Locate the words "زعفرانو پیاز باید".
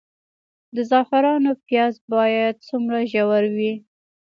0.89-2.55